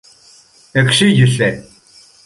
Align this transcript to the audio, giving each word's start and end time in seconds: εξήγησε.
εξήγησε. 0.71 1.49